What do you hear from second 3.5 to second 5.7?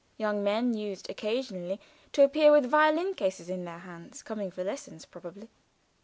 in their hands, coming for lessons, probably.